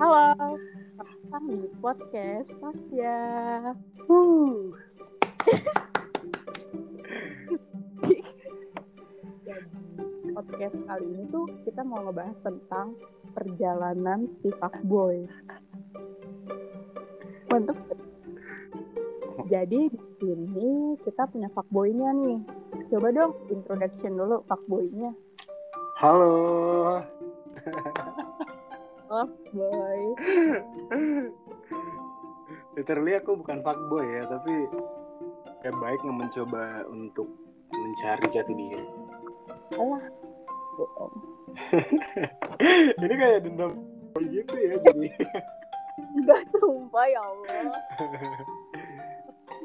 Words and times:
Halo, 0.00 0.56
datang 0.96 1.60
di 1.60 1.68
podcast 1.76 2.48
Tasya. 2.56 3.20
Uh. 4.08 4.72
Jadi, 9.44 9.68
podcast 10.32 10.76
kali 10.88 11.04
ini 11.04 11.28
tuh 11.28 11.44
kita 11.68 11.84
mau 11.84 12.00
ngebahas 12.08 12.32
tentang 12.40 12.96
perjalanan 13.36 14.24
si 14.40 14.48
fuckboy. 14.56 15.28
Mantap. 17.52 17.76
Jadi 19.52 19.92
di 19.92 20.00
sini 20.16 20.96
kita 21.04 21.28
punya 21.28 21.52
fuckboy-nya 21.52 22.08
nih. 22.16 22.40
Coba 22.88 23.12
dong 23.12 23.36
introduction 23.52 24.16
dulu 24.16 24.48
fuckboy-nya. 24.48 25.12
Halo. 26.00 27.19
Fuckboy. 29.10 30.14
Literally 32.78 33.18
aku 33.18 33.42
bukan 33.42 33.58
fuckboy 33.66 34.06
ya, 34.06 34.22
tapi 34.30 34.54
ya 35.66 35.74
baik 35.74 35.98
mencoba 36.06 36.86
untuk 36.86 37.26
mencari 37.74 38.30
jati 38.30 38.54
diri. 38.54 38.86
Alah, 39.74 40.06
bohong. 40.78 41.14
Ini 43.02 43.14
kayak 43.18 43.50
dendam 43.50 43.82
gitu 44.14 44.54
ya 44.54 44.78
jadi. 44.78 45.10
Enggak 46.14 46.46
sumpah 46.54 47.06
ya 47.10 47.20
Allah. 47.26 47.82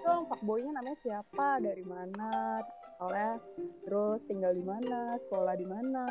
Dong, 0.02 0.25
fuckboy-nya 0.25 0.73
namanya 0.73 0.98
siapa? 1.05 1.62
Dari 1.62 1.86
mana? 1.86 2.66
Oleh 2.98 3.38
terus 3.86 4.25
tinggal 4.25 4.58
di 4.58 4.66
mana? 4.66 5.22
Sekolah 5.30 5.53
di 5.53 5.70
mana? 5.70 6.05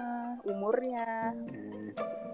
Umurnya? 0.47 1.35
Hmm. 1.35 2.34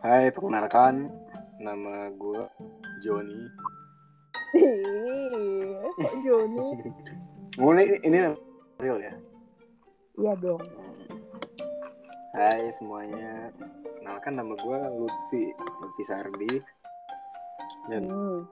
Hai, 0.00 0.28
perkenalkan 0.30 1.08
nama 1.56 2.08
gue 2.12 2.42
Joni. 3.00 3.42
Kok 5.96 6.14
Joni? 6.22 6.68
Oh, 7.56 7.72
ini 7.72 7.88
ini 8.04 8.20
real 8.76 9.00
ya. 9.00 9.16
Iya 10.20 10.32
dong. 10.36 10.60
Hai 12.36 12.68
semuanya, 12.68 13.48
kenalkan 13.96 14.36
nama 14.36 14.52
gue 14.52 14.78
Lutfi, 14.92 15.56
Lutfi 15.56 16.04
Sardi. 16.04 16.52
Dan 17.88 18.12
Hmm. 18.12 18.44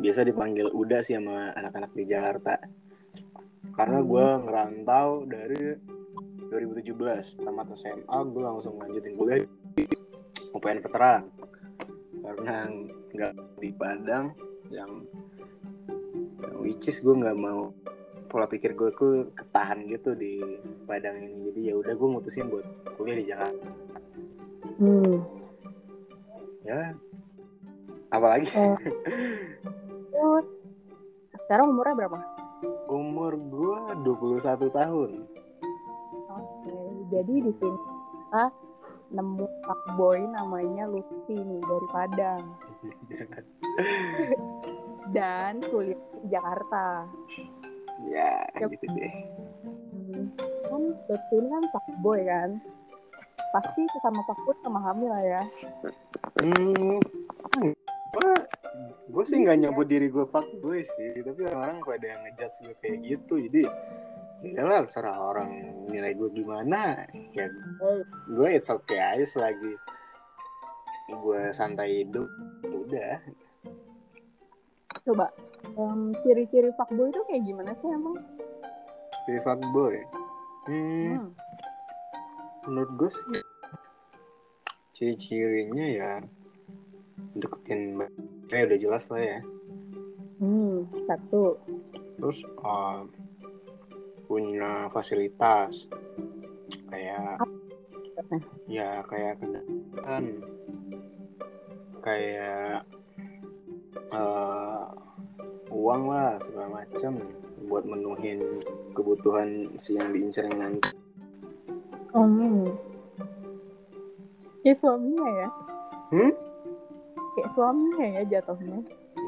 biasa 0.00 0.24
dipanggil 0.24 0.72
Uda 0.72 1.04
sih 1.04 1.20
sama 1.20 1.52
anak-anak 1.52 1.92
di 1.92 2.08
Jakarta. 2.08 2.56
Karena 3.76 4.00
gue 4.00 4.26
ngerantau 4.48 5.28
dari 5.28 5.76
2017 6.48 7.36
tamat 7.36 7.76
SMA 7.76 8.18
gue 8.24 8.40
langsung 8.40 8.80
lanjutin 8.80 9.20
kuliah 9.20 9.44
di 9.44 9.48
UPN 10.56 10.80
Veteran. 10.80 11.22
Karena 12.24 12.56
nggak 13.12 13.32
di 13.60 13.70
Padang 13.76 14.32
yang, 14.72 15.04
yang 16.42 16.56
which 16.64 16.88
is 16.88 16.98
gue 17.04 17.14
nggak 17.14 17.36
mau 17.38 17.70
pola 18.26 18.50
pikir 18.50 18.74
gue 18.74 18.90
tuh 18.98 19.30
ketahan 19.36 19.86
gitu 19.86 20.16
di 20.16 20.40
Padang 20.88 21.20
ini. 21.20 21.52
Jadi 21.52 21.60
ya 21.70 21.74
udah 21.76 21.92
gue 21.94 22.08
mutusin 22.08 22.48
buat 22.48 22.66
kuliah 22.96 23.16
di 23.20 23.26
Jakarta. 23.28 23.68
Hmm. 24.76 25.20
ya. 26.66 26.92
Apalagi? 28.10 28.48
Eh, 28.50 28.76
Terus 30.16 30.48
sekarang 31.46 31.70
umurnya 31.70 31.94
berapa? 31.94 32.18
umur 32.88 33.36
gue 33.36 33.80
21 34.02 34.70
tahun. 34.70 35.10
Oke, 36.32 36.76
jadi 37.12 37.34
di 37.42 37.52
sini 37.52 37.78
kita 38.12 38.44
nemu 39.08 39.46
fuckboy 39.62 40.26
namanya 40.26 40.86
Lutfi 40.86 41.34
nih 41.34 41.60
dari 41.60 41.88
Padang 41.88 42.42
dan 45.16 45.62
kuliah 45.62 45.96
di 46.16 46.28
Jakarta. 46.28 47.06
ya 48.04 48.44
Yep. 48.56 48.68
gitu 48.72 48.86
deh 48.92 49.12
Hmm, 50.06 50.30
kan 50.66 50.82
Lutfi 51.06 51.36
kan 51.42 51.62
fuckboy 51.70 52.20
kan 52.22 52.50
pasti 53.52 53.82
sama 54.00 54.20
fuckboy 54.22 54.54
sama 54.60 54.78
hamil 54.82 55.08
lah 55.08 55.24
ya 55.24 55.42
Hmm, 56.36 56.98
gue 59.06 59.24
sih 59.24 59.38
nggak 59.38 59.58
nyebut 59.58 59.86
diri 59.86 60.06
gue 60.06 60.24
fuckboy 60.24 60.82
sih, 60.82 61.10
tapi 61.20 61.40
orang-orang 61.44 61.76
pada 61.80 62.06
yang 62.06 62.20
ngejudge 62.22 62.56
gue 62.62 62.74
kayak 62.78 62.96
gitu, 63.02 63.34
jadi 63.40 63.62
ya 64.44 64.62
lah 64.64 64.84
serah 64.84 65.16
orang 65.16 65.50
nilai 65.88 66.12
gue 66.12 66.28
gimana, 66.36 67.08
ya 67.32 67.48
gue 68.28 68.48
it's 68.52 68.68
okay 68.68 69.00
aja 69.00 69.24
selagi 69.24 69.72
gue 71.06 71.40
santai 71.54 72.02
hidup, 72.04 72.26
udah. 72.66 73.16
coba 75.06 75.30
em, 75.78 76.10
ciri-ciri 76.26 76.74
fuckboy 76.74 77.14
itu 77.14 77.22
kayak 77.30 77.42
gimana 77.46 77.70
sih 77.78 77.86
emang 77.86 78.18
Jadi 79.26 79.38
fuckboy, 79.42 80.02
hmm, 80.66 81.14
hmm. 81.14 81.30
menurut 82.66 82.90
gue 82.98 83.10
sih 83.10 83.42
ciri-cirinya 84.96 85.86
ya 85.86 86.12
deketin 87.36 88.02
kayak 88.48 88.72
udah 88.72 88.78
jelas 88.80 89.04
lah 89.12 89.22
ya. 89.22 89.38
Hmm, 90.36 90.84
satu 91.08 91.56
terus 92.16 92.44
uh, 92.60 93.04
punya 94.26 94.90
fasilitas 94.90 95.86
kayak 96.90 97.38
Apa? 98.18 98.36
ya 98.66 99.00
kayak 99.06 99.38
kendaraan 99.38 100.24
kayak 102.02 102.82
uh, 104.10 104.90
uang 105.70 106.02
lah 106.10 106.38
segala 106.42 106.82
macam 106.82 107.22
buat 107.66 107.82
menuhin 107.82 108.62
kebutuhan 108.94 109.74
si 109.78 109.98
yang 109.98 110.14
diincar 110.14 110.46
nanti 110.54 110.90
hmm. 112.14 112.70
kayak 114.62 114.78
suaminya 114.78 115.26
ya 115.26 115.48
hmm? 116.14 116.32
kayak 117.34 117.50
suaminya 117.54 118.06
ya 118.06 118.22
jatuhnya 118.26 118.78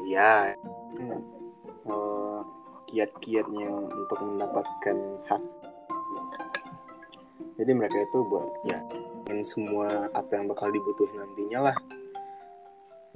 ya 0.07 0.55
uh, 0.97 1.38
kiat-kiatnya 2.89 3.69
untuk 3.69 4.17
mendapatkan 4.25 4.97
hak. 5.29 5.43
Jadi 7.61 7.71
mereka 7.75 7.97
itu 8.01 8.17
buat 8.25 8.49
ya 8.65 8.79
ingin 9.29 9.45
semua 9.45 10.09
apa 10.15 10.31
yang 10.33 10.49
bakal 10.49 10.73
dibutuhin 10.73 11.21
nantinya 11.21 11.69
lah. 11.69 11.77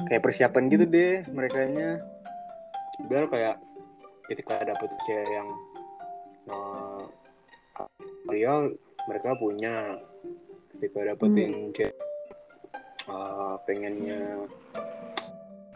Kayak 0.06 0.30
persiapan 0.30 0.64
gitu 0.70 0.86
deh 0.86 1.26
mereka 1.34 1.66
nya. 1.66 1.98
Biar 3.10 3.26
kayak 3.32 3.58
ketika 4.30 4.62
dapet 4.62 4.94
cewek 5.10 5.30
yang 5.32 5.50
uh, 6.54 7.02
real 8.30 8.70
mereka 9.10 9.34
punya. 9.42 9.98
Ketika 10.78 11.16
dapetin 11.16 11.72
cewek 11.72 11.96
uh, 13.08 13.56
pengennya 13.64 14.44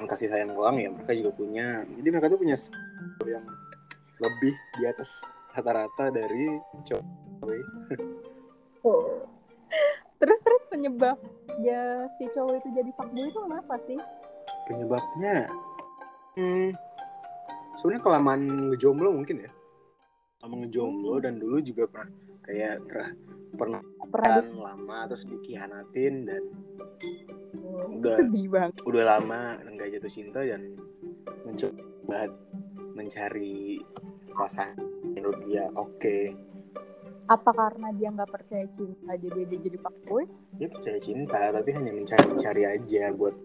kasih 0.08 0.32
sayang 0.32 0.56
ke 0.56 0.60
orang 0.60 0.78
ya 0.80 0.90
mereka 0.92 1.12
juga 1.16 1.32
punya. 1.36 1.68
Jadi 1.84 2.08
mereka 2.08 2.28
tuh 2.32 2.40
punya 2.40 2.56
yang 3.28 3.46
lebih 4.18 4.54
di 4.74 4.84
atas 4.84 5.10
rata-rata 5.52 6.10
dari 6.10 6.46
cowok 6.84 7.06
Oh. 8.82 9.22
Terus 10.18 10.40
terus 10.42 10.64
penyebab 10.68 11.18
ya 11.60 11.82
si 12.18 12.26
cowok 12.28 12.58
itu 12.58 12.70
jadi 12.74 12.92
fuckboy 12.92 13.22
itu 13.24 13.40
kenapa 13.40 13.76
sih? 13.86 14.00
penyebabnya 14.66 15.36
hmm, 16.34 16.70
sebenarnya 17.78 18.02
kelamaan 18.02 18.42
ngejomblo 18.68 19.14
mungkin 19.14 19.46
ya 19.46 19.52
lama 20.40 20.56
ngejomblo 20.60 21.22
dan 21.22 21.38
dulu 21.38 21.62
juga 21.62 21.86
pernah 21.86 22.12
kayak 22.44 22.82
pernah 22.84 23.10
pernah 23.54 23.82
Pernah 24.08 24.44
lama 24.74 24.98
terus 25.06 25.24
dikhianatin 25.24 26.14
dan 26.26 26.44
di- 26.98 27.24
udah 27.96 28.18
sedih 28.18 28.48
banget. 28.50 28.74
udah 28.84 29.04
lama 29.06 29.40
nggak 29.64 29.88
jatuh 29.94 30.12
cinta 30.12 30.40
dan 30.42 30.62
mencoba 31.44 32.20
mencari 32.98 33.78
pasangan 34.34 34.82
menurut 35.14 35.38
dia 35.46 35.70
oke. 35.78 36.34
Apa 37.30 37.52
karena 37.54 37.94
dia 37.94 38.10
nggak 38.10 38.32
percaya 38.34 38.66
cinta 38.74 39.14
jadi 39.14 39.46
dia 39.46 39.60
jadi 39.62 39.78
fuckboy? 39.78 40.26
dia 40.58 40.68
percaya 40.74 40.98
cinta 40.98 41.54
tapi 41.54 41.70
hanya 41.70 41.94
mencari-cari 41.94 42.66
aja 42.66 43.14
buat 43.14 43.38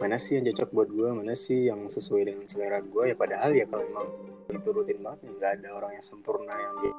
mana 0.00 0.16
sih 0.16 0.40
yang 0.40 0.48
cocok 0.52 0.70
buat 0.72 0.88
gue 0.88 1.08
mana 1.12 1.34
sih 1.36 1.68
yang 1.68 1.84
sesuai 1.88 2.32
dengan 2.32 2.44
selera 2.48 2.80
gue 2.80 3.12
ya 3.12 3.16
padahal 3.16 3.52
ya 3.52 3.64
kalau 3.68 3.84
emang 3.84 4.08
itu 4.52 4.68
rutin 4.72 5.00
banget 5.04 5.20
nggak 5.36 5.52
ada 5.60 5.68
orang 5.76 5.90
yang 5.96 6.04
sempurna 6.04 6.54
yang 6.56 6.74
dia 6.80 6.94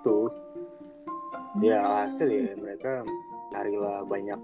itu. 0.00 0.18
Ya 1.60 1.78
hasil 1.84 2.28
ya 2.32 2.56
mereka 2.56 3.04
carilah 3.52 4.06
banyak 4.08 4.40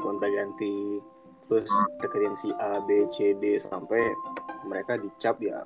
gonta 0.00 0.26
ganti. 0.28 1.00
Terus 1.44 1.68
deketin 2.00 2.34
si 2.36 2.48
A 2.56 2.80
B 2.84 3.04
C 3.12 3.36
D 3.36 3.56
sampai 3.60 4.00
mereka 4.64 4.96
dicap 4.96 5.36
ya 5.40 5.64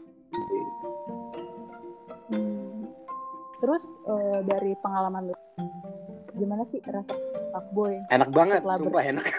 Terus 3.69 3.85
eh, 4.09 4.41
dari 4.49 4.73
pengalaman 4.81 5.29
lu, 5.29 5.37
gimana 6.41 6.65
sih 6.73 6.81
rasa 6.89 7.13
fuckboy? 7.53 8.01
enak 8.09 8.33
banget 8.33 8.65
Setelah 8.65 8.79
sumpah 8.81 9.05
enak 9.05 9.27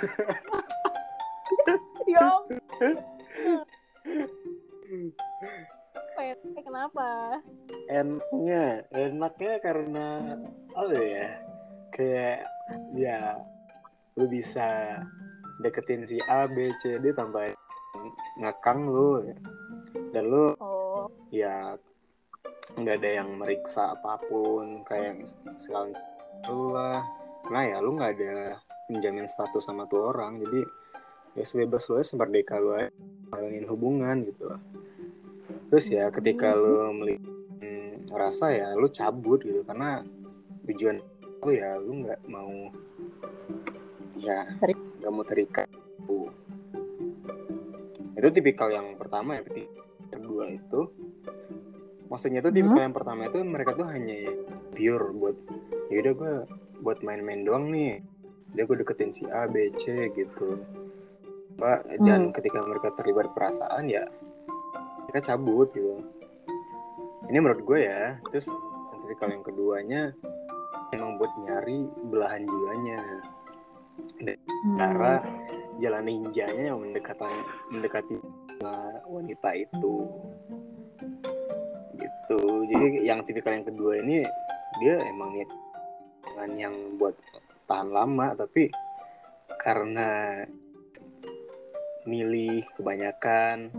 Ya 2.06 2.22
dong. 2.22 2.44
Eh, 6.22 6.62
kenapa? 6.62 7.42
enaknya 7.90 8.86
enaknya 8.94 9.54
karena 9.66 10.38
apa 10.78 10.94
ya 10.94 11.28
kayak 11.90 12.46
ya 12.94 13.34
lu 14.14 14.30
bisa 14.30 14.94
deketin 15.66 16.06
si 16.06 16.22
A 16.30 16.46
B 16.46 16.70
C 16.78 17.02
D 17.02 17.18
tanpa 17.18 17.50
ngakang 18.38 18.94
lu 18.94 19.26
dan 20.14 20.24
lu 20.30 20.54
Oh, 20.62 21.10
ya 21.34 21.74
nggak 22.82 22.98
ada 23.04 23.12
yang 23.24 23.30
meriksa 23.36 23.94
apa 23.94 24.20
pun 24.26 24.84
kayak 24.88 25.28
sekali 25.60 25.94
lu 26.48 26.74
lah. 26.74 27.04
Karena 27.46 27.62
ya 27.76 27.78
lu 27.84 27.96
nggak 27.96 28.12
ada 28.16 28.60
menjamin 28.90 29.28
status 29.28 29.64
sama 29.68 29.86
tuh 29.86 30.12
orang. 30.12 30.40
Jadi 30.40 30.62
ya 31.38 31.44
sebebas 31.46 31.88
lu 31.88 32.00
aja 32.00 32.08
semerdeka 32.12 32.58
lu 32.58 32.76
aja 32.76 32.90
ngalamin 33.32 33.68
hubungan 33.68 34.18
gitu. 34.26 34.48
Terus 35.70 35.86
ya 35.92 36.10
ketika 36.10 36.56
lu 36.58 36.90
melihat 36.96 37.24
hmm, 37.62 38.10
rasa 38.12 38.56
ya 38.56 38.74
lu 38.74 38.88
cabut 38.90 39.44
gitu. 39.44 39.62
Karena 39.68 40.02
tujuan 40.66 40.98
lu 41.46 41.52
ya 41.56 41.78
lu 41.80 42.04
nggak 42.04 42.22
mau 42.28 42.72
ya 44.20 44.44
nggak 45.00 45.12
mau 45.16 45.24
terikat 45.24 45.70
itu 48.20 48.28
tipikal 48.36 48.68
yang 48.68 49.00
pertama 49.00 49.40
ya 49.40 49.44
kedua 50.12 50.52
itu 50.52 50.92
maksudnya 52.10 52.42
tuh 52.42 52.52
tipikal 52.52 52.82
yang 52.84 52.98
pertama 52.98 53.30
itu 53.30 53.40
mereka 53.46 53.78
tuh 53.78 53.88
hanya 53.88 54.34
pure 54.76 55.14
buat 55.14 55.38
yaudah 55.94 56.14
gue 56.18 56.34
buat 56.84 57.00
main-main 57.06 57.46
doang 57.46 57.70
nih. 57.70 58.02
Dia 58.58 58.66
gue 58.66 58.82
deketin 58.82 59.14
si 59.14 59.24
A 59.30 59.46
B 59.46 59.70
C 59.78 60.10
gitu. 60.18 60.60
Pak 61.56 62.02
dan 62.02 62.34
ketika 62.34 62.66
mereka 62.66 62.92
terlibat 62.98 63.32
perasaan 63.38 63.86
ya 63.88 64.10
mereka 65.06 65.32
cabut 65.34 65.70
gitu. 65.72 66.02
Ini 67.30 67.38
menurut 67.38 67.62
gue 67.64 67.80
ya. 67.86 68.18
Terus 68.34 68.50
yang 68.92 69.00
tipikal 69.06 69.30
yang 69.30 69.44
keduanya 69.46 70.02
emang 70.92 71.22
buat 71.22 71.32
nyari 71.46 71.86
belahan 72.10 72.44
jiwanya. 72.44 73.02
Hmm. 74.00 74.80
cara 74.80 75.20
jalan 75.76 76.08
ninjanya 76.08 76.72
yang 76.72 76.80
mendekatan 76.80 77.36
mendekati 77.68 78.16
wanita 79.12 79.50
itu 79.60 80.08
gitu 82.30 82.70
jadi 82.70 82.88
yang 83.10 83.26
tipikal 83.26 83.58
yang 83.58 83.66
kedua 83.66 83.98
ini 84.06 84.22
dia 84.78 85.02
emang 85.02 85.34
niat 85.34 85.50
dengan 86.22 86.50
yang 86.54 86.76
buat 87.02 87.18
tahan 87.66 87.90
lama 87.90 88.38
tapi 88.38 88.70
karena 89.58 90.46
milih 92.06 92.62
kebanyakan 92.78 93.74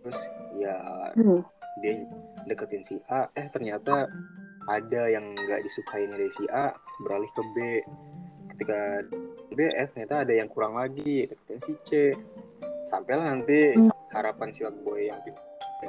terus 0.00 0.20
ya 0.56 0.76
Hmm. 1.12 1.44
dia 1.84 2.00
deketin 2.48 2.80
si 2.80 2.96
A 3.12 3.28
eh 3.36 3.44
ternyata 3.52 4.08
ada 4.64 5.02
yang 5.12 5.36
nggak 5.36 5.60
disukain 5.60 6.08
dari 6.08 6.32
si 6.32 6.48
A 6.48 6.72
beralih 7.04 7.28
ke 7.36 7.42
B 7.52 7.56
ketika 8.56 9.04
B 9.52 9.58
eh 9.68 9.86
ternyata 9.92 10.24
ada 10.24 10.32
yang 10.32 10.48
kurang 10.48 10.80
lagi 10.80 11.28
deketin 11.28 11.60
si 11.60 11.72
C 11.84 11.90
sampai 12.88 13.20
nanti 13.20 13.76
Hmm. 13.76 13.92
harapan 14.16 14.48
si 14.56 14.64
boy 14.80 15.12
yang 15.12 15.20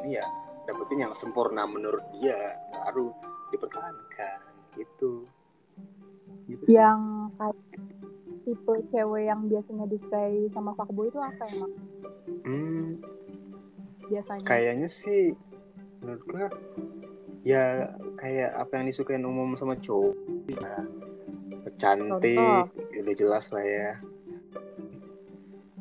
ini 0.04 0.20
ya 0.20 0.26
dapetin 0.64 1.04
yang 1.04 1.14
sempurna 1.16 1.68
menurut 1.68 2.04
dia 2.16 2.56
baru 2.72 3.12
dipertahankan 3.52 4.40
gitu 4.80 5.28
gitu 6.48 6.62
sih. 6.68 6.76
Yang 6.76 7.00
kayak 7.38 7.58
tipe 8.44 8.74
cewek 8.92 9.24
yang 9.24 9.48
biasanya 9.48 9.86
disukai 9.88 10.52
sama 10.52 10.76
fuckboy 10.76 11.08
itu 11.08 11.20
apa 11.20 11.44
emang 11.56 11.72
Hmm, 12.44 13.00
biasanya? 14.12 14.44
kayaknya 14.44 14.90
sih 14.92 15.32
menurut 16.04 16.24
gua 16.28 16.48
ya 17.44 17.92
kayak 18.20 18.52
apa 18.56 18.80
yang 18.80 18.86
disukain 18.92 19.24
umum 19.24 19.56
sama 19.56 19.76
cowok 19.80 20.16
ya 20.52 20.76
cantik 21.80 22.36
Contoh. 22.36 22.68
udah 23.00 23.16
jelas 23.16 23.46
lah 23.52 23.64
ya 23.64 23.92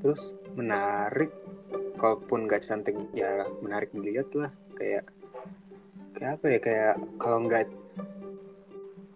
terus 0.02 0.34
menarik 0.58 1.30
kalaupun 1.98 2.50
nggak 2.50 2.62
cantik 2.66 2.94
ya 3.14 3.46
menarik 3.62 3.94
dilihat 3.94 4.30
lah 4.34 4.50
kayak 4.82 5.04
kayak 6.12 6.30
apa 6.34 6.46
ya 6.50 6.58
kayak 6.58 6.94
kalau 7.16 7.38
nggak 7.46 7.70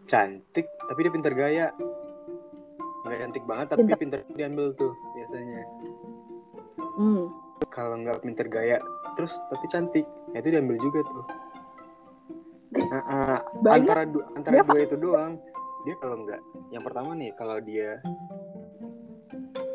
cantik 0.07 0.67
tapi 0.87 0.99
dia 1.03 1.13
pintar 1.13 1.35
gaya. 1.35 1.67
Nggak 3.03 3.19
cantik 3.23 3.45
banget 3.45 3.67
tapi 3.69 3.83
Pinter. 3.85 3.99
pintar 3.99 4.21
diambil 4.31 4.67
tuh 4.73 4.95
biasanya. 5.15 5.63
Hmm. 6.97 7.29
kalau 7.73 7.97
nggak 7.99 8.21
pinter 8.21 8.47
gaya 8.49 8.79
terus 9.15 9.35
tapi 9.51 9.67
cantik. 9.67 10.07
Ya 10.33 10.39
itu 10.39 10.49
diambil 10.51 10.77
juga 10.79 11.01
tuh. 11.03 11.25
Nah, 12.77 13.03
ah, 13.03 13.39
Banyak. 13.61 13.89
antara 13.89 14.03
du- 14.05 14.27
antara 14.33 14.55
Dia 14.55 14.65
dua 14.65 14.81
itu 14.81 14.97
doang. 14.97 15.33
Dia 15.83 15.95
kalau 15.99 16.17
nggak 16.23 16.41
yang 16.71 16.83
pertama 16.83 17.11
nih 17.15 17.31
kalau 17.35 17.57
dia 17.59 17.99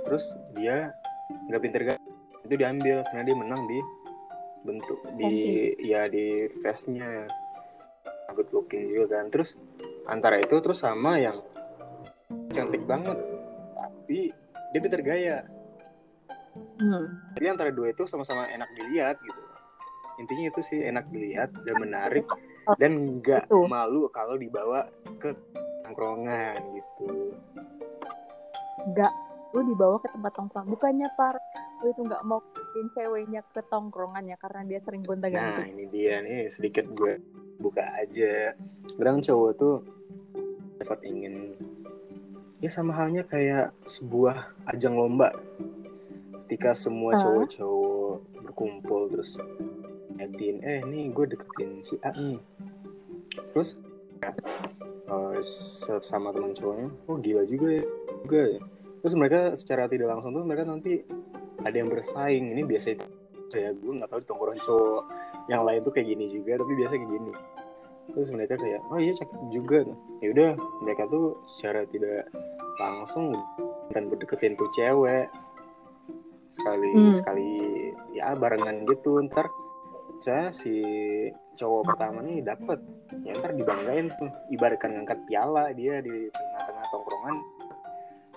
terus 0.05 0.25
dia 0.53 0.91
nggak 1.47 1.61
pinter 1.61 1.81
gaya 1.83 1.99
itu 2.43 2.55
diambil. 2.55 2.97
Karena 3.05 3.23
dia 3.23 3.35
menang 3.35 3.61
di 3.65 3.79
bentuk 4.61 4.99
di 5.17 5.73
ya 5.81 6.05
di 6.05 6.45
face 6.61 6.89
nya 6.93 7.25
good 8.33 8.49
looking 8.55 8.91
juga 8.91 9.19
kan. 9.19 9.27
Terus 9.29 9.59
antara 10.07 10.39
itu 10.39 10.55
terus 10.63 10.79
sama 10.79 11.19
yang 11.19 11.37
cantik 12.51 12.83
banget. 12.87 13.17
Tapi 13.75 14.31
dia 14.71 14.79
pinter 14.79 15.03
gaya. 15.03 15.37
Hmm. 16.51 17.07
jadi 17.39 17.55
antara 17.55 17.71
dua 17.71 17.95
itu 17.95 18.03
sama-sama 18.03 18.43
enak 18.51 18.67
dilihat 18.75 19.15
gitu. 19.23 19.41
Intinya 20.19 20.51
itu 20.51 20.61
sih 20.67 20.79
enak 20.83 21.07
dilihat 21.07 21.49
dan 21.63 21.75
menarik 21.79 22.27
dan 22.75 23.23
nggak 23.23 23.47
malu 23.71 24.11
kalau 24.11 24.35
dibawa 24.35 24.83
ke 25.15 25.31
tongkrongan 25.87 26.59
gitu. 26.75 27.31
Enggak, 28.83 29.13
lu 29.55 29.63
dibawa 29.63 29.95
ke 30.03 30.11
tempat 30.11 30.31
tongkrong. 30.35 30.67
Bukannya 30.67 31.07
par 31.15 31.39
lu 31.81 31.95
itu 31.95 32.01
nggak 32.03 32.23
mau 32.27 32.43
bikin 32.71 32.87
ceweknya 32.95 33.43
ke 33.51 33.59
tongkrongannya 33.67 34.39
karena 34.39 34.63
dia 34.63 34.79
sering 34.79 35.03
gonta 35.03 35.27
nah 35.27 35.59
ganti. 35.59 35.75
ini 35.75 35.85
dia 35.91 36.23
nih 36.23 36.47
sedikit 36.47 36.87
gue 36.87 37.19
buka 37.59 37.83
aja. 37.99 38.55
Kadang 38.95 39.19
cowok 39.19 39.51
tuh 39.59 39.75
dapat 40.79 41.03
ingin 41.03 41.59
ya 42.63 42.71
sama 42.71 42.95
halnya 42.95 43.27
kayak 43.27 43.75
sebuah 43.83 44.55
ajang 44.71 44.95
lomba. 44.95 45.35
Ketika 46.47 46.71
semua 46.71 47.19
cowok-cowok 47.19 48.15
berkumpul 48.39 49.11
terus 49.11 49.35
ngeliatin 50.15 50.63
eh 50.63 50.79
nih 50.87 51.11
gue 51.11 51.25
deketin 51.27 51.83
si 51.83 51.99
A 51.99 52.15
nih. 52.15 52.39
Terus 53.51 53.75
eh, 55.11 55.43
sama 56.07 56.31
teman 56.31 56.55
cowoknya 56.55 56.87
oh 57.11 57.19
gila 57.19 57.43
juga 57.43 57.83
ya 57.83 57.85
juga 58.23 58.41
ya. 58.47 58.61
Terus 59.03 59.13
mereka 59.19 59.39
secara 59.59 59.91
tidak 59.91 60.07
langsung 60.07 60.31
tuh 60.31 60.47
mereka 60.47 60.63
nanti 60.63 61.03
ada 61.65 61.75
yang 61.75 61.89
bersaing. 61.89 62.53
Ini 62.53 62.63
biasa 62.65 62.87
itu 62.95 63.05
ya 63.51 63.75
gue 63.75 63.93
nggak 63.99 64.07
tahu 64.07 64.19
di 64.23 64.27
tongkrongan 64.31 64.59
cowok 64.63 65.03
yang 65.51 65.61
lain 65.67 65.83
tuh 65.83 65.91
kayak 65.91 66.07
gini 66.07 66.25
juga 66.31 66.55
tapi 66.55 66.71
biasa 66.79 66.93
kayak 66.95 67.11
gini. 67.11 67.31
Terus 68.11 68.29
mereka 68.31 68.53
kayak 68.55 68.79
oh 68.87 68.99
iya 68.99 69.13
cakep 69.15 69.39
juga. 69.51 69.79
Ya 70.23 70.27
udah 70.31 70.51
mereka 70.83 71.03
tuh 71.11 71.25
secara 71.51 71.83
tidak 71.87 72.31
langsung 72.79 73.35
dan 73.91 74.07
berdeketin 74.07 74.55
tuh 74.55 74.71
cewek. 74.75 75.27
Sekali 76.51 76.89
Hmm. 76.95 77.15
sekali 77.15 77.49
ya 78.15 78.35
barengan 78.35 78.87
gitu. 78.87 79.19
Ntar 79.27 79.47
misalnya 80.15 80.49
si 80.55 80.75
cowok 81.59 81.93
pertama 81.93 82.23
nih 82.23 82.39
dapet 82.43 82.79
ya 83.27 83.35
ntar 83.35 83.51
dibanggain 83.51 84.07
tuh. 84.15 84.31
Ibaratkan 84.51 84.95
ngangkat 84.95 85.19
piala 85.27 85.71
dia 85.75 85.99
di 85.99 86.31
tengah-tengah 86.31 86.85
tongkrongan 86.91 87.35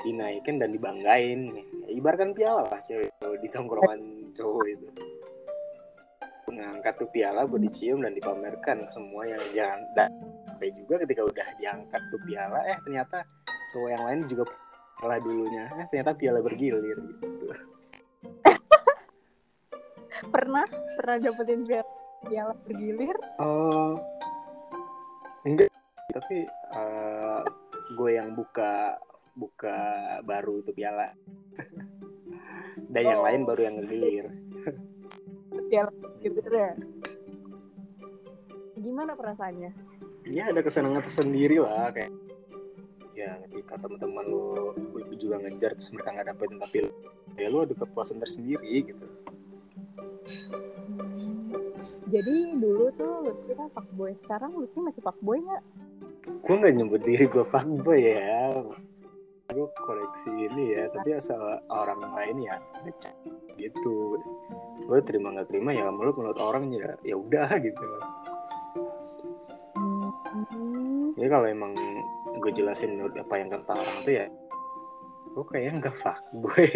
dinaikin 0.04 0.60
dan 0.60 0.70
dibanggain. 0.70 1.40
Ya, 1.56 1.88
ibaratkan 1.96 2.36
piala 2.36 2.68
lah 2.68 2.80
cewek 2.84 3.10
di 3.40 3.48
tongkrongan 3.48 4.30
cowok 4.36 4.64
itu. 4.68 4.86
Ngangkat 6.54 6.94
tuh 7.00 7.08
piala 7.10 7.48
buat 7.48 7.64
dicium 7.64 8.04
dan 8.04 8.12
dipamerkan 8.14 8.86
semua 8.92 9.26
yang 9.26 9.42
jangan 9.56 9.80
dan 9.96 10.12
sampai 10.46 10.70
juga 10.76 11.02
ketika 11.02 11.26
udah 11.26 11.48
diangkat 11.58 12.02
tuh 12.12 12.20
piala 12.22 12.60
eh 12.68 12.78
ternyata 12.86 13.26
cowok 13.74 13.88
yang 13.90 14.02
lain 14.06 14.20
juga 14.30 14.44
piala 15.00 15.16
dulunya. 15.18 15.64
Eh 15.80 15.86
ternyata 15.90 16.12
piala 16.14 16.38
bergilir 16.44 16.94
gitu. 16.94 17.46
Pernah? 20.34 20.64
Pernah 21.00 21.16
dapetin 21.18 21.66
piala 21.66 21.88
piala 22.24 22.54
bergilir? 22.64 23.16
Oh, 23.40 23.98
enggak. 25.44 25.68
Tapi 26.12 26.46
eh, 26.48 27.40
gue 27.98 28.10
yang 28.14 28.32
buka 28.32 28.96
buka 29.34 29.76
baru 30.22 30.62
itu 30.62 30.70
piala. 30.70 31.10
Dan 32.94 33.02
yang 33.02 33.20
Oh. 33.22 33.26
lain 33.26 33.42
baru 33.42 33.60
yang 33.66 33.74
ngegilir. 33.82 34.26
Piala 35.70 35.90
gitu 36.22 36.38
ya. 36.50 36.74
Gimana 38.78 39.14
perasaannya? 39.14 39.70
Ya 40.26 40.50
ada 40.50 40.60
kesenangan 40.62 41.04
tersendiri 41.04 41.58
lah 41.62 41.90
kayak 41.90 42.10
ya 43.14 43.38
ketika 43.46 43.78
teman-teman 43.78 44.26
lu 44.26 44.74
juga 45.14 45.38
ngejar 45.38 45.78
terus 45.78 45.94
mereka 45.94 46.10
nggak 46.10 46.26
dapetin 46.34 46.58
tapi 46.58 46.78
ya 47.38 47.46
lu 47.46 47.62
ada 47.62 47.74
kepuasan 47.74 48.18
tersendiri 48.18 48.90
gitu. 48.90 49.06
Jadi 52.10 52.34
dulu 52.58 52.90
tuh 52.94 53.14
Lutfi 53.30 53.52
kan 53.54 53.68
fuckboy. 53.70 54.12
Sekarang 54.22 54.50
Lutfi 54.58 54.78
masih 54.82 55.02
fuckboy 55.02 55.38
nggak? 55.42 55.62
gue 56.24 56.54
nggak 56.56 56.74
nyebut 56.76 57.00
diri 57.04 57.24
gue 57.28 57.44
fuckboy 57.48 58.00
ya 58.00 58.52
gue 59.54 59.66
koleksi 59.78 60.30
ini 60.34 60.74
ya 60.74 60.90
tapi 60.90 61.14
asal 61.14 61.38
orang 61.70 62.02
lain 62.10 62.42
ya 62.42 62.58
gitu. 63.54 64.18
Gue 64.84 64.98
terima 65.06 65.30
nggak 65.30 65.48
terima 65.48 65.70
ya 65.70 65.86
menurut 65.94 66.18
menurut 66.18 66.38
orang 66.42 66.74
ya 66.74 66.98
ya 67.06 67.14
udah 67.14 67.48
gitu. 67.62 67.84
Ya 71.14 71.26
kalau 71.30 71.46
emang 71.46 71.72
gue 72.42 72.50
jelasin 72.50 72.98
menurut 72.98 73.14
apa 73.14 73.34
yang 73.38 73.48
kata 73.54 73.72
orang 73.78 73.96
tuh 74.02 74.14
ya 74.18 74.26
gue 75.34 75.44
kayaknya 75.46 75.72
nggak 75.86 75.96
fuckboy. 76.02 76.68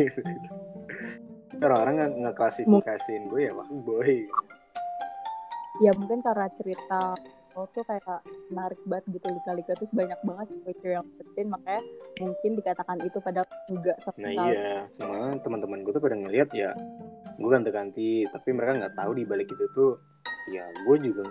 Orang-orang 1.58 1.94
nggak 1.98 2.12
nggak 2.22 2.36
klasifikasiin 2.38 3.26
gue 3.26 3.50
ya 3.50 3.52
fuckboy. 3.58 4.30
Ya 5.82 5.90
mungkin 5.98 6.22
karena 6.22 6.46
cerita 6.54 7.18
lo 7.58 7.66
tuh 7.74 7.82
kayak 7.82 8.22
menarik 8.54 8.78
banget 8.86 9.04
gitu 9.18 9.26
lika-lika 9.34 9.74
terus 9.74 9.90
banyak 9.90 10.20
banget 10.22 10.46
cewek-cewek 10.54 10.94
yang 10.94 11.06
deketin 11.18 11.46
makanya 11.50 11.82
mungkin 12.22 12.50
dikatakan 12.54 12.96
itu 13.02 13.18
padahal 13.18 13.46
enggak 13.66 13.96
sama 14.06 14.14
Nah 14.22 14.30
iya, 14.30 14.70
semua 14.86 15.34
teman-teman 15.42 15.82
gue 15.82 15.90
tuh 15.90 16.02
pada 16.02 16.14
ngeliat 16.14 16.50
ya 16.54 16.70
gue 17.38 17.50
ganti-ganti, 17.50 18.26
tapi 18.30 18.50
mereka 18.54 18.72
nggak 18.78 18.94
tahu 18.98 19.10
di 19.18 19.22
balik 19.26 19.50
itu 19.50 19.64
tuh 19.74 19.98
ya 20.54 20.66
gue 20.86 20.96
juga 21.02 21.22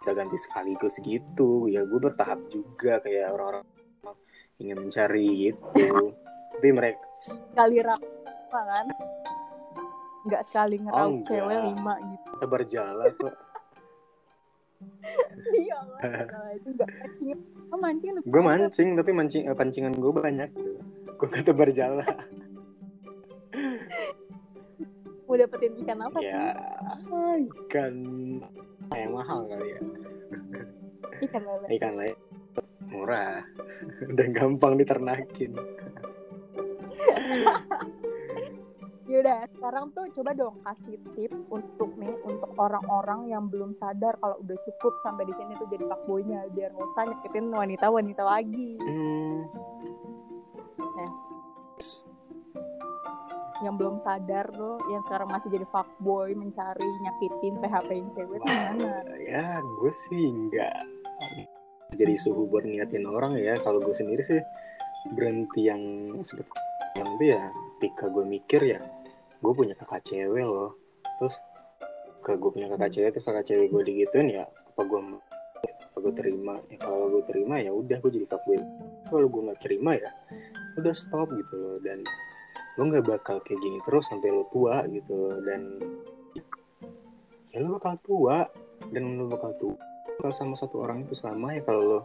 kita 0.00 0.12
ganti 0.12 0.36
sekaligus 0.36 1.00
gitu, 1.00 1.68
ya 1.68 1.84
gue 1.84 2.00
bertahap 2.00 2.40
juga 2.48 3.00
kayak 3.00 3.32
orang-orang 3.32 3.64
ingin 4.60 4.76
mencari 4.80 5.52
gitu. 5.52 6.12
Tapi 6.56 6.68
mereka 6.72 7.00
Sekali 7.24 7.76
rapa 7.80 8.60
kan? 8.60 8.86
Enggak 10.24 10.42
sekali 10.48 10.76
ngeraup 10.80 11.12
Oh, 11.12 11.24
cewek 11.28 11.58
lima 11.60 11.94
gitu. 12.00 12.28
kita 12.36 12.46
berjalan 12.48 13.08
kok. 13.20 13.34
Iya 15.54 15.78
itu 16.56 16.70
mancing. 16.74 17.38
Oh, 17.70 17.78
mancing. 17.78 18.10
Gue 18.24 18.42
mancing, 18.42 18.88
tapi 18.96 19.10
mancing 19.12 19.42
eh, 19.50 19.56
pancingan 19.56 19.94
gue 19.94 20.12
banyak. 20.12 20.48
Gitu. 20.54 20.80
Gue 21.14 21.28
kata 21.28 21.52
berjalan. 21.52 22.04
Mau 25.24 25.40
dapetin 25.40 25.72
ikan 25.82 25.98
apa? 26.04 26.20
ya 26.20 26.52
ikan 27.64 27.94
yang 28.92 29.12
mahal 29.16 29.48
kali 29.48 29.74
ya. 29.74 29.80
Ikan 31.24 31.42
lele. 31.46 31.66
Ikan 31.78 31.92
lain 31.96 32.16
murah 32.94 33.42
dan 34.16 34.28
gampang 34.30 34.78
diternakin. 34.78 35.52
Yaudah, 39.04 39.44
sekarang 39.52 39.92
tuh 39.92 40.08
coba 40.16 40.32
dong 40.32 40.56
kasih 40.64 40.96
tips 41.12 41.40
untuk 41.52 41.92
nih 42.00 42.16
untuk 42.24 42.50
orang-orang 42.56 43.28
yang 43.28 43.52
belum 43.52 43.76
sadar 43.76 44.16
kalau 44.16 44.40
udah 44.40 44.56
cukup 44.64 44.96
sampai 45.04 45.28
di 45.28 45.34
sini 45.36 45.52
tuh 45.60 45.68
jadi 45.68 45.84
fuckboynya 45.84 46.48
biar 46.56 46.72
nggak 46.72 46.88
usah 46.88 47.04
nyakitin 47.12 47.46
wanita-wanita 47.52 48.22
lagi. 48.24 48.80
Hmm, 48.80 49.44
Yang 53.62 53.74
belum 53.80 53.96
sadar 54.04 54.46
tuh, 54.52 54.76
yang 54.92 55.00
sekarang 55.08 55.28
masih 55.32 55.48
jadi 55.52 55.66
fuckboy 55.72 56.36
mencari 56.36 56.84
nyakitin 56.84 57.54
PHP-in 57.64 58.08
cewek 58.12 58.38
tuh 58.40 58.48
gimana? 58.48 58.92
ya 59.24 59.56
gue 59.60 59.92
sih 60.08 60.24
nggak 60.28 60.76
jadi 61.96 62.14
suhu 62.18 62.44
buat 62.48 62.64
niatin 62.68 63.08
orang 63.08 63.40
ya 63.40 63.56
kalau 63.64 63.80
gue 63.80 63.94
sendiri 63.94 64.20
sih 64.20 64.40
berhenti 65.16 65.68
yang 65.68 65.80
seperti 66.20 66.52
yang 67.00 67.08
itu 67.16 67.24
ya 67.36 67.44
ketika 67.76 68.10
gue 68.10 68.24
mikir 68.24 68.60
ya 68.62 68.80
gue 69.44 69.52
punya 69.52 69.76
kakak 69.76 70.00
cewek 70.08 70.44
loh. 70.44 70.72
Terus 71.20 71.36
ke 72.24 72.32
gue 72.40 72.50
punya 72.50 72.72
kakak 72.72 72.90
cewek 72.96 73.10
terus 73.12 73.26
kakak 73.28 73.44
cewek 73.44 73.68
gue 73.68 73.82
digituin 73.84 74.28
ya 74.32 74.44
apa 74.48 74.82
gue 74.84 75.00
apa 75.84 75.96
gue 76.00 76.14
terima? 76.16 76.54
Ya 76.72 76.78
kalau 76.80 77.06
gue 77.12 77.22
terima 77.28 77.60
ya 77.60 77.70
udah 77.70 77.96
gue 78.00 78.10
jadi 78.14 78.26
fuckboy. 78.26 78.58
Kalau 79.12 79.26
gue 79.28 79.42
nggak 79.50 79.60
terima 79.60 79.90
ya 79.96 80.10
udah 80.80 80.94
stop 80.96 81.28
gitu 81.36 81.54
loh. 81.54 81.76
Dan 81.84 82.00
lo 82.74 82.82
nggak 82.90 83.04
bakal 83.06 83.38
kayak 83.44 83.60
gini 83.60 83.78
terus 83.84 84.08
sampai 84.08 84.32
lo 84.32 84.48
tua 84.50 84.82
gitu 84.88 85.12
loh. 85.12 85.38
dan 85.44 85.60
ya 87.52 87.58
lo 87.60 87.76
bakal 87.76 88.00
tua. 88.00 88.48
Dan 88.88 89.20
lo 89.20 89.28
bakal 89.28 89.52
tua 89.60 89.76
bakal 90.14 90.30
sama 90.30 90.54
satu 90.54 90.80
orang 90.80 91.04
itu 91.04 91.14
selama 91.18 91.52
ya 91.58 91.62
kalau 91.66 91.82
lo 91.82 92.00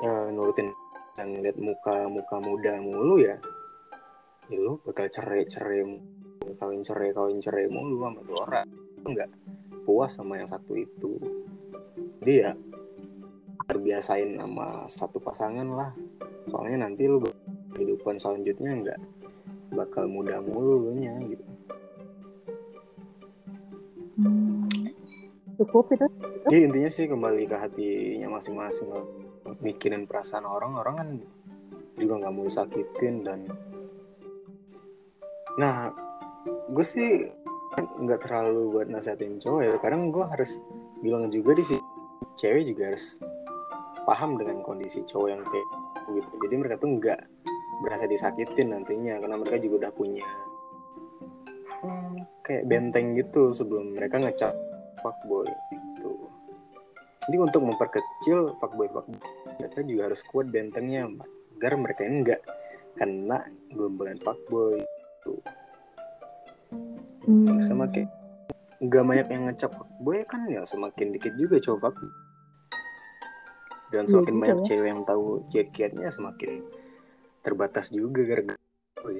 eh, 0.00 0.26
nurutin 0.30 0.70
dan 1.16 1.36
lihat 1.40 1.56
muka 1.58 2.06
muka 2.06 2.36
muda 2.38 2.78
mulu 2.78 3.18
ya 3.20 3.40
ya 4.46 4.58
lo 4.62 4.78
bakal 4.86 5.10
cerai 5.10 5.42
cerai 5.46 5.82
kawin 6.56 6.82
cerai 6.82 7.10
kawin 7.10 7.42
cerai 7.42 7.66
mulu 7.66 8.06
sama 8.06 8.20
dua 8.22 8.38
orang 8.46 8.66
nggak 9.02 9.30
puas 9.82 10.14
sama 10.14 10.38
yang 10.38 10.46
satu 10.46 10.78
itu 10.78 11.18
jadi 12.22 12.34
ya 12.34 12.52
terbiasain 13.66 14.38
sama 14.38 14.86
satu 14.86 15.18
pasangan 15.18 15.66
lah 15.66 15.90
soalnya 16.46 16.86
nanti 16.86 17.10
lo 17.10 17.22
kehidupan 17.74 18.18
selanjutnya 18.18 18.72
nggak 18.82 19.00
bakal 19.74 20.06
muda 20.06 20.38
mulu 20.38 20.90
lo 20.90 20.92
nya 20.94 21.18
gitu 21.26 21.56
Hmm. 24.16 24.64
Cukup 25.60 25.92
itu? 25.92 26.08
Ya 26.48 26.64
intinya 26.64 26.88
sih 26.88 27.04
kembali 27.04 27.44
ke 27.44 27.56
hatinya 27.60 28.40
masing-masing 28.40 28.88
mikirin 29.60 30.08
perasaan 30.08 30.48
orang 30.48 30.72
orang 30.80 30.94
kan 30.96 31.08
juga 32.00 32.24
nggak 32.24 32.32
mau 32.32 32.48
disakitin 32.48 33.14
dan 33.20 33.40
nah 35.56 35.90
gue 36.46 36.84
sih 36.84 37.32
nggak 37.76 38.20
terlalu 38.24 38.72
buat 38.72 38.86
nasihatin 38.88 39.36
cowok 39.42 39.60
ya. 39.64 39.74
Kadang 39.80 40.08
gue 40.14 40.24
harus 40.24 40.60
bilang 41.04 41.28
juga 41.28 41.52
di 41.56 41.64
sini 41.64 41.82
cewek 42.36 42.72
juga 42.72 42.92
harus 42.92 43.20
paham 44.08 44.38
dengan 44.40 44.62
kondisi 44.62 45.02
cowok 45.04 45.28
yang 45.28 45.42
kayak 45.44 45.68
gitu. 46.16 46.32
Jadi 46.46 46.54
mereka 46.56 46.76
tuh 46.80 46.90
nggak 46.96 47.20
berasa 47.84 48.04
disakitin 48.08 48.72
nantinya 48.72 49.20
karena 49.20 49.36
mereka 49.36 49.56
juga 49.60 49.74
udah 49.84 49.92
punya 49.92 50.26
hmm, 51.84 52.16
kayak 52.40 52.64
benteng 52.64 53.12
gitu 53.20 53.52
sebelum 53.52 53.92
mereka 53.92 54.16
ngecap 54.16 54.54
fuckboy 55.04 55.48
gitu. 55.68 56.12
Jadi 57.26 57.36
untuk 57.42 57.62
memperkecil 57.66 58.56
fuckboy 58.62 58.88
fuckboy 58.88 59.20
mereka 59.60 59.78
juga 59.84 60.02
harus 60.12 60.20
kuat 60.24 60.48
bentengnya 60.48 61.10
agar 61.58 61.72
mereka 61.76 62.00
ini 62.06 62.16
nggak 62.24 62.40
kena 62.96 63.44
gombalan 63.76 64.16
fuckboy 64.24 64.80
gitu. 65.26 65.42
Hmm. 67.26 67.58
semakin 67.58 68.06
nggak 68.78 69.02
banyak 69.02 69.26
yang 69.26 69.42
ngecap 69.48 69.74
fuckboy 69.74 70.22
kan 70.24 70.46
ya 70.46 70.62
semakin 70.62 71.10
dikit 71.10 71.34
juga 71.34 71.58
cowok 71.58 71.80
fuckboy. 71.82 72.10
dan 73.88 74.02
Iya 74.02 74.10
semakin 74.12 74.26
juga 74.28 74.42
banyak 74.42 74.58
ya. 74.58 74.64
cewek 74.64 74.88
yang 74.88 75.02
tahu 75.02 75.24
kiat-kiatnya 75.48 76.08
semakin 76.08 76.62
terbatas 77.40 77.90
juga 77.90 78.22
gara-gara 78.22 78.60
fuckboy. 78.94 79.18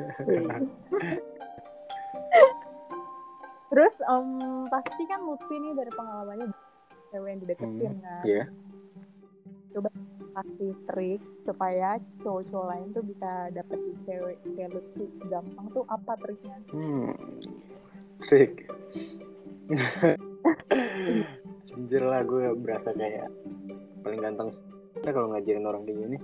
Terus 3.70 3.94
em, 4.02 4.28
pasti 4.66 5.02
kan 5.06 5.20
Lutfi 5.22 5.54
nih 5.54 5.72
dari 5.72 5.92
pengalamannya 5.94 6.50
cewek 7.10 7.28
yang 7.28 7.40
dideketin 7.40 7.92
Hmm, 7.92 8.02
kan. 8.02 8.22
Iya. 8.26 8.44
Kasih 10.30 10.72
trik 10.86 11.20
supaya 11.42 11.98
cowok-cowok 12.22 12.66
lain 12.70 12.86
tuh 12.94 13.04
bisa 13.04 13.30
dapetin 13.50 13.96
cewek 14.06 14.38
kayak 14.54 14.70
Lutfi 14.70 15.04
gampang 15.26 15.66
tuh 15.74 15.84
apa 15.90 16.12
triknya? 16.22 16.56
Hmm. 16.70 17.12
Trik. 18.22 18.52
Anjir 21.74 22.02
lah 22.02 22.22
gue 22.26 22.54
berasa 22.58 22.94
kayak 22.94 23.30
paling 24.02 24.20
ganteng 24.20 24.50
Nah, 25.00 25.12
kalau 25.16 25.32
ngajarin 25.32 25.64
orang 25.64 25.82
kayak 25.88 25.98
gini. 26.02 26.18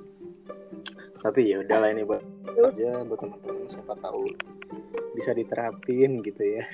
Tapi 1.22 1.40
ya 1.48 1.64
udahlah 1.64 1.90
ini 1.90 2.02
buat 2.04 2.22
aja 2.56 3.04
buat 3.04 3.18
teman-teman 3.20 3.68
siapa 3.68 3.94
tahu 4.00 4.28
bisa 5.16 5.32
diterapin 5.32 6.20
gitu 6.20 6.42
ya. 6.44 6.64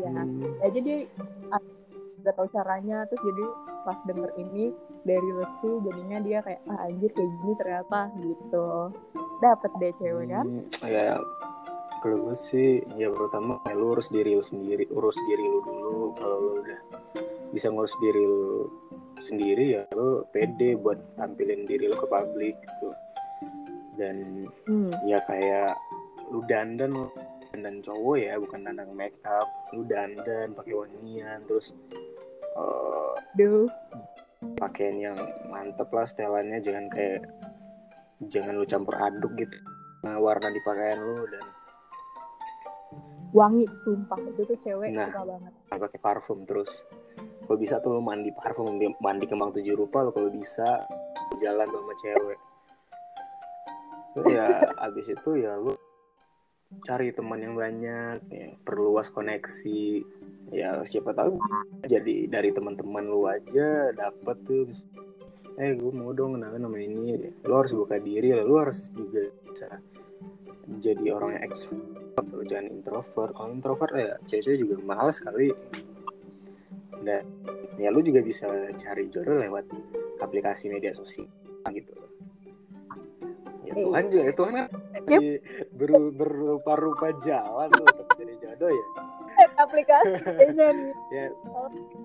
Ya, 0.00 0.08
Hmm. 0.08 0.40
ya 0.64 0.68
jadi 0.72 0.94
udah 2.22 2.32
tahu 2.38 2.48
caranya 2.54 3.04
terus 3.10 3.22
jadi 3.22 3.44
pas 3.82 3.98
denger 4.06 4.30
ini 4.38 4.70
dari 5.02 5.28
Lutfi 5.34 5.70
jadinya 5.82 6.18
dia 6.22 6.38
kayak 6.40 6.60
ah 6.70 6.86
anjir 6.86 7.10
kayak 7.10 7.30
gini 7.40 7.52
ternyata 7.58 8.00
gitu. 8.18 8.66
Dapet 9.42 9.70
deh 9.82 9.92
cewek 9.98 10.26
kan? 10.30 10.46
Hmm, 10.46 10.64
ya 10.86 11.18
kalau 12.02 12.16
gue 12.26 12.34
sih 12.34 12.82
ya 12.98 13.10
pertama 13.14 13.62
ya 13.62 13.78
lu 13.78 13.94
urus 13.94 14.10
diri 14.10 14.34
lu 14.34 14.42
sendiri 14.42 14.90
urus 14.90 15.14
diri 15.30 15.44
lu 15.46 15.62
dulu 15.62 15.98
kalau 16.18 16.36
lu 16.42 16.52
udah 16.58 16.80
bisa 17.54 17.70
ngurus 17.70 17.94
diri 18.02 18.18
lu 18.18 18.66
sendiri 19.22 19.78
ya 19.78 19.82
lu 19.94 20.26
pede 20.34 20.74
buat 20.74 20.98
tampilin 21.14 21.62
diri 21.62 21.86
lu 21.86 21.94
ke 21.94 22.06
publik 22.10 22.58
gitu 22.58 22.90
dan 23.94 24.46
Hmm. 24.66 24.90
ya 25.06 25.22
kayak 25.30 25.78
lu 26.34 26.42
dandan 26.50 27.06
dandan 27.54 27.78
cowok 27.86 28.16
ya 28.18 28.34
bukan 28.40 28.66
dandan 28.66 28.90
make 28.98 29.14
up 29.22 29.46
lu 29.70 29.86
dandan 29.86 30.58
pakai 30.58 30.74
wangian 30.74 31.38
terus 31.46 31.70
eh, 32.52 33.12
Duh. 33.36 33.68
pakaian 34.58 34.96
yang 34.98 35.18
mantep 35.48 35.88
lah 35.88 36.06
setelannya. 36.06 36.58
Jangan 36.58 36.86
kayak 36.90 37.20
jangan 38.26 38.58
lu 38.58 38.66
campur 38.66 38.94
aduk 38.98 39.32
gitu. 39.38 39.56
Nah, 40.02 40.18
warna 40.18 40.50
di 40.50 40.60
pakaian 40.62 40.98
lu 40.98 41.26
dan 41.30 41.44
wangi 43.32 43.64
sumpah. 43.86 44.18
Itu 44.28 44.42
tuh 44.44 44.58
cewek 44.60 44.92
Nah. 44.92 45.08
suka 45.08 45.22
banget. 45.24 45.52
pakai 45.72 46.00
parfum 46.02 46.44
terus. 46.44 46.84
Kalau 47.42 47.58
bisa 47.58 47.82
tuh 47.82 47.98
lu 47.98 48.02
mandi 48.04 48.30
parfum 48.30 48.70
mandi 49.00 49.24
kembang 49.26 49.50
tujuh 49.50 49.74
rupa 49.74 50.04
lo 50.04 50.10
kalau 50.14 50.30
bisa 50.30 50.86
jalan 51.40 51.66
sama 51.66 51.94
cewek. 51.98 52.38
Ya 54.28 54.46
abis 54.78 55.08
itu 55.08 55.30
ya 55.40 55.56
lu 55.56 55.72
cari 56.82 57.12
teman 57.12 57.40
yang 57.44 57.54
banyak 57.54 58.18
ya, 58.32 58.48
perluas 58.64 59.12
koneksi. 59.12 60.02
Ya 60.52 60.84
siapa 60.84 61.16
tahu 61.16 61.40
jadi 61.84 62.28
dari 62.28 62.52
teman-teman 62.52 63.04
lu 63.08 63.24
aja 63.28 63.92
dapet 63.92 64.36
tuh. 64.44 64.68
Eh 65.56 65.76
gue 65.76 65.92
mau 65.92 66.12
dong 66.12 66.36
kenalan 66.36 66.64
sama 66.64 66.78
ini. 66.80 67.16
Lu 67.44 67.54
harus 67.56 67.72
buka 67.72 67.96
diri 68.00 68.32
lu 68.32 68.56
harus 68.56 68.88
juga 68.92 69.28
bisa 69.48 69.68
jadi 70.80 71.12
orang 71.12 71.38
yang 71.38 71.44
ekstrovert 71.48 72.28
lu 72.32 72.44
jangan 72.44 72.66
introvert. 72.68 73.32
Kalau 73.32 73.50
introvert 73.52 73.92
ya 73.96 74.16
cewek-cewek 74.28 74.58
juga 74.60 74.74
males 74.84 75.16
kali. 75.22 75.48
Dan 77.02 77.24
ya 77.80 77.88
lu 77.88 78.04
juga 78.04 78.20
bisa 78.20 78.46
cari 78.76 79.08
jodoh 79.08 79.40
lewat 79.40 79.64
aplikasi 80.20 80.68
media 80.68 80.92
sosial 80.92 81.26
gitu. 81.72 82.01
Tuhan 83.72 84.04
juga 84.08 84.30
Tuhan 84.32 84.52
kan 84.54 84.68
Yep. 85.02 85.20
ber- 85.74 86.12
berupa-rupa 86.14 87.08
jalan 87.18 87.68
untuk 87.72 88.06
jadi 88.14 88.34
jodoh 88.38 88.70
ya. 88.70 88.86
Aplikasi 89.64 90.14
kayaknya 90.22 90.66
nih. 90.70 90.92
Ya. 91.12 91.26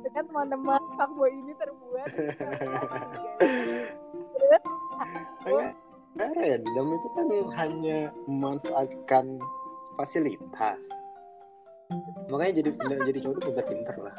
Dengan 0.02 0.24
teman-teman 0.26 0.82
fuckboy 0.96 1.32
ini 1.32 1.54
terbuat 1.56 2.08
terus 4.34 4.64
kayak 5.44 5.72
kayak 6.18 6.34
random 6.36 6.88
itu 6.92 7.08
kan 7.14 7.26
hanya 7.56 7.98
memanfaatkan 8.26 9.26
fasilitas. 9.96 10.82
Makanya 12.28 12.54
jadi 12.60 12.70
jadi 13.06 13.20
cowok 13.24 13.36
itu 13.38 13.46
pintar-pintar 13.48 13.96
lah. 14.02 14.16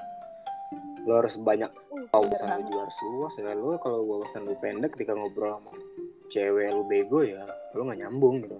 Lo 1.04 1.20
harus 1.20 1.36
banyak 1.36 1.68
uh, 1.68 2.08
wawasan 2.12 2.60
lu 2.60 2.68
juga 2.68 2.80
harus 2.86 2.98
luas 3.04 3.34
ya. 3.36 3.52
Lu 3.52 3.76
kalau 3.80 4.00
wawasan 4.04 4.44
lu 4.44 4.54
pendek 4.56 4.92
ketika 4.96 5.12
ngobrol 5.12 5.58
sama 5.58 5.72
cewek 6.28 6.68
lu 6.70 6.84
bego 6.84 7.20
ya 7.20 7.42
lu 7.72 7.84
nggak 7.84 8.00
nyambung 8.00 8.44
gitu. 8.44 8.58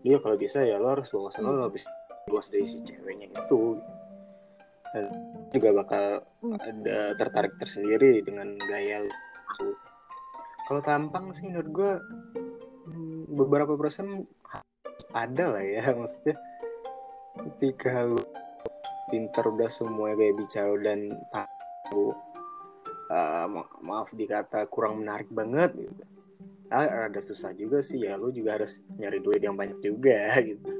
Dia 0.00 0.16
kalau 0.20 0.36
bisa 0.36 0.62
ya 0.62 0.76
lu 0.76 0.86
harus 0.86 1.08
wawasan 1.10 1.42
lu 1.42 1.60
habis 1.60 1.82
luas 2.26 2.46
dari 2.48 2.64
si 2.64 2.80
ceweknya 2.80 3.28
itu. 3.32 3.76
Dan 4.94 5.04
juga 5.50 5.68
bakal 5.74 6.04
Hmm. 6.40 6.54
ada 6.62 7.10
tertarik 7.18 7.58
tersendiri 7.58 8.22
dengan 8.22 8.54
gaya 8.60 9.02
lu. 9.02 9.10
Kalau 10.66 10.80
tampang 10.80 11.34
sih 11.34 11.46
menurut 11.46 11.70
gue 11.70 11.92
hmm, 12.86 13.34
beberapa 13.34 13.74
persen 13.74 14.26
ada 15.10 15.44
lah 15.54 15.62
ya 15.62 15.90
maksudnya 15.98 16.34
ketika 17.36 18.02
lu 18.02 18.18
pinter 19.06 19.44
udah 19.46 19.70
semua 19.70 20.14
gaya 20.14 20.34
bicara 20.34 20.74
dan 20.82 21.10
tahu 21.30 22.10
uh, 23.10 23.46
ma- 23.46 23.78
maaf 23.78 24.10
dikata 24.10 24.66
kurang 24.66 25.02
menarik 25.02 25.30
banget 25.30 25.74
gitu 25.78 26.02
ah, 26.70 27.06
rada 27.06 27.20
susah 27.22 27.52
juga 27.54 27.82
sih 27.82 28.02
ya. 28.04 28.18
Lu 28.18 28.30
juga 28.30 28.58
harus 28.60 28.82
nyari 28.96 29.18
duit 29.22 29.40
yang 29.42 29.54
banyak 29.54 29.78
juga 29.82 30.34
gitu. 30.48 30.70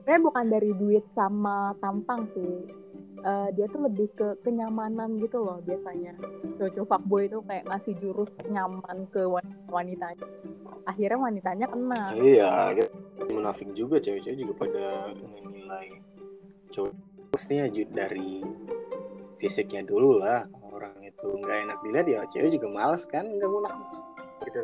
Sebenarnya 0.00 0.20
bukan 0.26 0.46
dari 0.50 0.70
duit 0.74 1.04
sama 1.14 1.76
tampang 1.78 2.26
sih. 2.34 2.66
Eh, 3.20 3.48
dia 3.52 3.68
tuh 3.68 3.84
lebih 3.84 4.08
ke 4.16 4.40
kenyamanan 4.40 5.20
gitu 5.20 5.44
loh 5.44 5.60
biasanya. 5.60 6.16
Cowok 6.56 6.88
fuckboy 6.88 7.28
itu 7.28 7.38
kayak 7.44 7.68
ngasih 7.68 7.94
jurus 8.00 8.32
nyaman 8.48 9.04
ke 9.12 9.22
wan- 9.28 9.60
wanitanya 9.68 10.24
akhirnya 10.88 11.18
wanitanya 11.20 11.66
kena. 11.68 12.02
Iya 12.16 12.52
gitu. 12.76 12.90
munafik 13.30 13.68
juga 13.76 14.00
cewek-cewek 14.00 14.38
juga 14.40 14.54
pada 14.56 14.84
menilai 15.44 16.00
cowok. 16.72 16.92
Pastinya 17.30 17.70
dari 17.70 18.42
fisiknya 19.38 19.86
dulu 19.86 20.18
lah 20.18 20.44
orang 20.80 20.96
itu 21.04 21.26
nggak 21.28 21.58
enak 21.68 21.78
dilihat 21.84 22.06
ya 22.08 22.20
cewek 22.32 22.56
juga 22.56 22.66
males 22.72 23.04
kan 23.04 23.28
nggak 23.28 23.50
munafik 23.52 23.88
gitu 24.48 24.60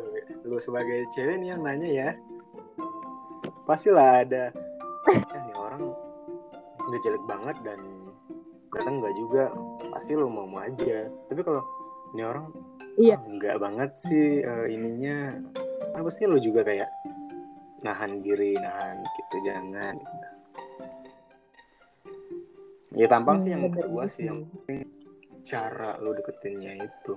lu 0.49 0.57
sebagai 0.57 1.05
cewek 1.13 1.37
nih 1.37 1.53
yang 1.53 1.61
nanya 1.61 1.89
ya. 1.93 2.09
Pastilah 3.69 4.25
ada. 4.25 4.49
Eh, 5.13 5.19
nih 5.21 5.53
orang 5.53 5.93
nggak 6.89 7.01
jelek 7.05 7.23
banget 7.29 7.57
dan 7.61 7.79
kadang 8.73 8.97
nggak 8.97 9.13
juga. 9.13 9.43
Pasti 9.93 10.17
lu 10.17 10.25
mau 10.25 10.49
mau 10.49 10.65
aja. 10.65 11.05
Tapi 11.29 11.41
kalau 11.45 11.61
ini 12.17 12.23
orang 12.25 12.47
Iya. 12.97 13.13
"Ah, 13.13 13.29
nggak 13.29 13.57
banget 13.61 13.91
sih 14.01 14.41
eh, 14.41 14.65
ininya. 14.73 15.37
Kan 15.93 16.01
pasti 16.01 16.25
lu 16.25 16.41
juga 16.41 16.65
kayak 16.65 16.89
nahan 17.85 18.25
diri 18.25 18.57
nahan 18.57 18.97
gitu 19.05 19.35
jangan. 19.45 19.93
Gitu. 19.93 20.27
ya 22.97 23.05
tampang 23.05 23.37
sih 23.37 23.53
yang 23.53 23.61
Hmm, 23.61 23.69
bener 23.69 23.85
kedua 23.85 24.03
juga 24.09 24.13
sih 24.15 24.23
yang 24.25 24.39
cara 25.47 25.95
lu 25.97 26.11
deketinnya 26.11 26.83
itu. 26.83 27.13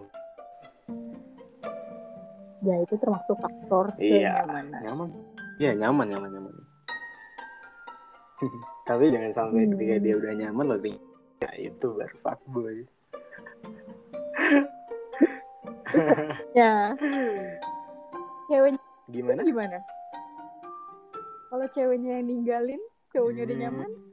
Ya 2.60 2.76
itu 2.78 2.94
termasuk 2.94 3.34
faktor 3.36 3.90
Iya. 3.96 4.44
kenyamanan. 4.46 4.80
nyaman. 4.80 5.08
Iya 5.58 5.72
nyaman 5.74 6.06
nyaman 6.06 6.30
nyaman. 6.30 6.54
Tapi 8.88 9.04
jangan 9.10 9.32
sampai 9.32 9.66
Hmm. 9.66 9.72
ketika 9.74 9.94
dia 9.98 10.14
udah 10.14 10.32
nyaman 10.32 10.64
lo 10.66 10.76
tinggal 10.78 11.02
ya 11.40 11.50
itu 11.56 11.86
baru 11.90 12.16
fuckboy 12.20 12.76
ya. 16.54 16.94
Ceweknya 18.46 18.80
gimana? 19.08 19.40
gimana? 19.42 19.78
Kalau 21.50 21.66
ceweknya 21.66 22.20
yang 22.20 22.26
ninggalin 22.28 22.82
cowoknya 23.10 23.42
udah 23.42 23.56
Hmm. 23.56 23.64
nyaman? 23.66 23.88
Hmm, 23.90 24.09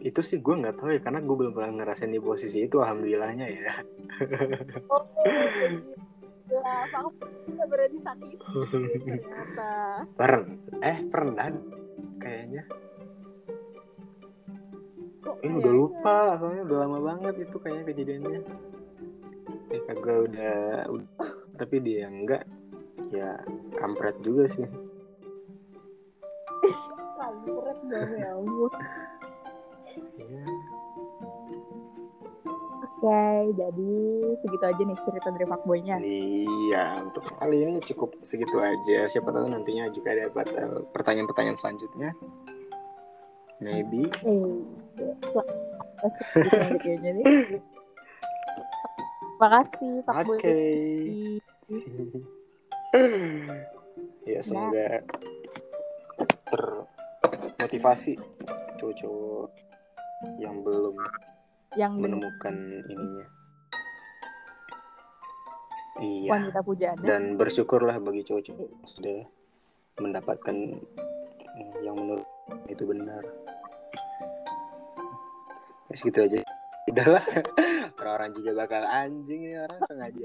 itu 0.00 0.20
sih 0.24 0.40
gue 0.40 0.54
nggak 0.56 0.80
tahu 0.80 0.96
ya 0.96 1.00
karena 1.04 1.20
gue 1.20 1.36
belum 1.36 1.52
pernah 1.52 1.72
ngerasain 1.80 2.12
di 2.12 2.20
posisi 2.20 2.64
itu 2.64 2.80
alhamdulillahnya 2.80 3.46
ya. 3.52 3.74
Oh 4.88 5.04
bisa 7.46 7.64
berani 7.68 7.98
sakit 8.02 8.38
ternyata. 8.72 9.72
Pern 10.18 10.44
eh 10.82 10.98
pernah 11.06 11.46
kayaknya. 12.18 12.62
Kok 15.20 15.36
ini 15.44 15.54
udah 15.60 15.72
lupa 15.72 16.16
soalnya 16.40 16.62
udah 16.64 16.78
lama 16.80 16.98
banget 17.04 17.34
itu 17.44 17.56
kayaknya 17.60 17.84
kejadiannya. 17.92 18.40
Eh 19.70 19.80
kagak 19.86 20.18
udah, 20.32 20.88
udah. 20.90 21.28
Tapi 21.60 21.76
dia 21.84 22.08
enggak 22.08 22.42
ya 23.12 23.36
kampret 23.76 24.16
juga 24.24 24.48
sih. 24.48 24.66
Kampret 27.20 27.78
dong 27.84 28.10
ya 28.16 28.32
ampun 28.32 28.72
Oke, 33.00 33.24
jadi 33.56 33.92
segitu 34.44 34.64
aja 34.68 34.82
nih 34.84 34.98
cerita 35.00 35.32
dari 35.32 35.48
fuckboy-nya. 35.48 35.96
Iya, 36.04 37.00
untuk 37.00 37.24
kali 37.32 37.64
ini 37.64 37.80
cukup 37.80 38.12
segitu 38.20 38.60
aja. 38.60 39.08
Siapa 39.08 39.32
tahu 39.32 39.48
nantinya 39.48 39.88
juga 39.88 40.12
ada 40.12 40.28
eh, 40.28 40.84
pertanyaan-pertanyaan 40.92 41.56
selanjutnya. 41.56 42.12
Maybe. 43.64 44.04
Eh, 44.20 44.60
kayaknya 46.84 47.10
nih. 47.16 47.24
Makasih 49.40 50.04
Oke. 50.04 50.12
fuckboy. 50.12 50.40
ya 54.28 54.40
semoga 54.44 55.00
termotivasi 56.52 58.20
cowok-cowok 58.76 59.48
yang 60.40 60.60
belum 60.60 60.96
Yang 61.78 61.92
men- 61.96 62.02
menemukan 62.02 62.54
ininya. 62.90 63.26
Iya. 66.00 66.30
wanita 66.32 66.60
pujana. 66.64 67.02
Dan 67.04 67.36
bersyukurlah 67.36 68.00
bagi 68.00 68.24
cowok-cowok 68.24 68.66
yang 68.72 68.86
sudah 68.88 69.18
mendapatkan 70.00 70.56
mm, 71.60 71.72
yang 71.84 71.92
menurut 71.92 72.24
itu 72.72 72.88
benar. 72.88 73.20
Ya, 75.92 75.94
segitu 75.94 76.24
aja. 76.24 76.40
Udahlah. 76.88 77.24
Orang-orang 78.00 78.30
juga 78.32 78.50
bakal 78.64 78.82
anjing 78.88 79.44
nih 79.44 79.60
orang 79.60 79.80
sengaja. 79.84 80.24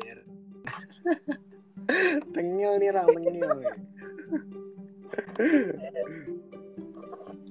tengil 2.35 2.71
nih 2.79 2.87
orang 2.95 3.07
tengil 3.11 3.49
nih. 3.59 3.75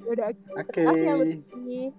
Udah, 0.08 0.28
Oke. 0.56 0.80
ya 0.80 1.12
Lutfi. 1.20 1.92